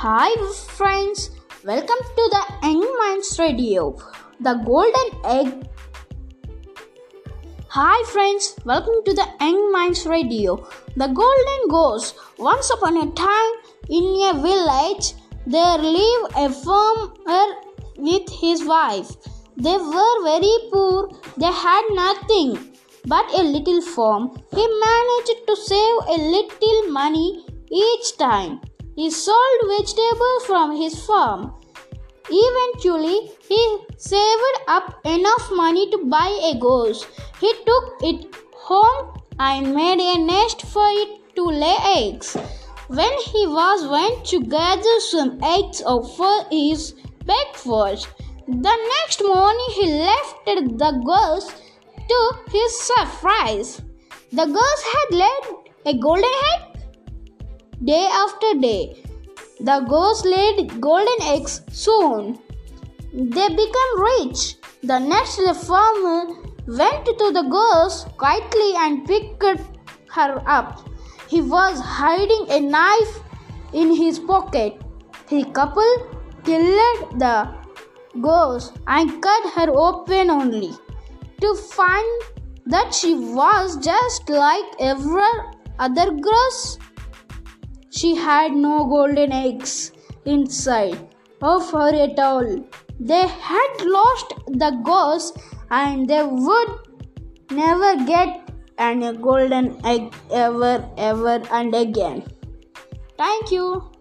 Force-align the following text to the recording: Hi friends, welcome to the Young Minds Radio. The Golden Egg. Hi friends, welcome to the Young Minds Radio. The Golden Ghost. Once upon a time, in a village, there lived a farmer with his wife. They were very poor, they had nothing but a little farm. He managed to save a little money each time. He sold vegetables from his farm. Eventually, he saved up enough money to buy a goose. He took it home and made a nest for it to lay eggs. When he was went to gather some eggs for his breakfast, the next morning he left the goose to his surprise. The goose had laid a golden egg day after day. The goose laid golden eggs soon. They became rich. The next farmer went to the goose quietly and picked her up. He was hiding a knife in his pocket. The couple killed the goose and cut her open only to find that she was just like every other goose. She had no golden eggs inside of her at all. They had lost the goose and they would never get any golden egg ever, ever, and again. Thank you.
Hi 0.00 0.32
friends, 0.78 1.30
welcome 1.64 2.02
to 2.16 2.24
the 2.32 2.42
Young 2.62 2.98
Minds 2.98 3.36
Radio. 3.36 3.96
The 4.38 4.54
Golden 4.64 5.08
Egg. 5.24 5.66
Hi 7.66 8.04
friends, 8.12 8.54
welcome 8.64 9.02
to 9.06 9.12
the 9.12 9.26
Young 9.40 9.72
Minds 9.72 10.06
Radio. 10.06 10.54
The 10.94 11.08
Golden 11.08 11.68
Ghost. 11.68 12.14
Once 12.38 12.70
upon 12.70 12.96
a 12.98 13.10
time, 13.22 13.52
in 13.88 14.04
a 14.28 14.34
village, 14.34 15.14
there 15.48 15.78
lived 15.78 16.32
a 16.36 16.48
farmer 16.48 17.56
with 17.96 18.30
his 18.30 18.64
wife. 18.64 19.10
They 19.56 19.76
were 19.78 20.22
very 20.22 20.56
poor, 20.70 21.10
they 21.36 21.52
had 21.66 21.82
nothing 21.90 22.56
but 23.06 23.26
a 23.34 23.42
little 23.42 23.82
farm. 23.82 24.30
He 24.54 24.64
managed 24.86 25.44
to 25.48 25.56
save 25.56 25.96
a 26.06 26.18
little 26.36 26.92
money 26.92 27.44
each 27.68 28.16
time. 28.16 28.60
He 28.98 29.10
sold 29.12 29.60
vegetables 29.68 30.44
from 30.44 30.74
his 30.76 30.94
farm. 31.06 31.54
Eventually, 32.28 33.30
he 33.48 33.60
saved 33.96 34.56
up 34.66 34.86
enough 35.04 35.52
money 35.52 35.88
to 35.92 35.98
buy 36.04 36.30
a 36.50 36.58
goose. 36.58 37.06
He 37.40 37.52
took 37.64 37.92
it 38.02 38.34
home 38.54 39.20
and 39.38 39.72
made 39.72 40.00
a 40.00 40.18
nest 40.18 40.62
for 40.62 40.88
it 41.02 41.36
to 41.36 41.44
lay 41.44 41.76
eggs. 41.94 42.36
When 42.88 43.14
he 43.18 43.46
was 43.46 43.86
went 43.86 44.24
to 44.32 44.40
gather 44.40 44.98
some 44.98 45.38
eggs 45.44 45.80
for 46.16 46.34
his 46.50 46.96
breakfast, 47.24 48.08
the 48.48 48.76
next 48.94 49.22
morning 49.22 49.70
he 49.76 49.92
left 49.92 50.44
the 50.44 50.90
goose 51.10 51.52
to 52.08 52.18
his 52.50 52.80
surprise. 52.80 53.80
The 54.32 54.46
goose 54.46 54.84
had 54.94 55.18
laid 55.22 55.44
a 55.86 55.96
golden 55.96 56.34
egg 56.50 56.67
day 57.84 58.06
after 58.06 58.54
day. 58.60 59.02
The 59.60 59.80
goose 59.88 60.24
laid 60.24 60.80
golden 60.80 61.22
eggs 61.22 61.62
soon. 61.70 62.38
They 63.12 63.48
became 63.48 63.92
rich. 63.96 64.56
The 64.82 64.98
next 64.98 65.40
farmer 65.66 66.34
went 66.66 67.06
to 67.06 67.30
the 67.32 67.42
goose 67.42 68.04
quietly 68.16 68.74
and 68.76 69.06
picked 69.06 69.42
her 70.10 70.42
up. 70.46 70.88
He 71.28 71.40
was 71.40 71.80
hiding 71.80 72.46
a 72.50 72.60
knife 72.60 73.20
in 73.72 73.94
his 73.94 74.18
pocket. 74.18 74.80
The 75.28 75.44
couple 75.52 76.06
killed 76.44 77.20
the 77.20 77.48
goose 78.20 78.72
and 78.86 79.22
cut 79.22 79.52
her 79.54 79.70
open 79.70 80.30
only 80.30 80.72
to 81.40 81.54
find 81.54 82.22
that 82.66 82.94
she 82.94 83.14
was 83.14 83.76
just 83.76 84.28
like 84.28 84.64
every 84.80 85.22
other 85.78 86.10
goose. 86.10 86.78
She 87.98 88.14
had 88.14 88.52
no 88.52 88.84
golden 88.84 89.32
eggs 89.32 89.92
inside 90.24 90.98
of 91.42 91.70
her 91.72 91.88
at 92.06 92.18
all. 92.18 92.46
They 93.00 93.26
had 93.26 93.80
lost 93.96 94.34
the 94.46 94.70
goose 94.88 95.32
and 95.70 96.08
they 96.08 96.22
would 96.22 96.70
never 97.50 97.96
get 98.04 98.50
any 98.78 99.12
golden 99.16 99.84
egg 99.84 100.14
ever, 100.30 100.88
ever, 100.96 101.42
and 101.50 101.74
again. 101.74 102.22
Thank 103.16 103.50
you. 103.50 103.97